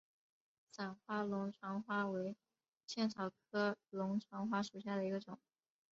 [0.71, 2.35] 散花龙船花为
[2.87, 5.37] 茜草科龙船花属下的一个种。